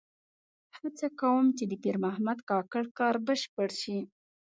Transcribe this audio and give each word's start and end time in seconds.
هڅه 0.79 1.07
کوم 1.19 1.43
د 1.69 1.73
پیر 1.83 1.95
محمد 2.03 2.39
کاکړ 2.49 2.83
کار 2.99 3.15
بشپړ 3.27 3.69
شي. 3.81 3.99